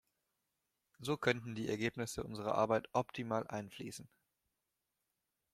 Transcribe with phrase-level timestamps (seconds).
[0.99, 4.09] So könnten die Ergebnisse unserer Arbeit optimal einfließen.